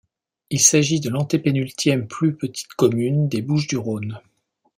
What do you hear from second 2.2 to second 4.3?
petite commune des Bouches-du-Rhône.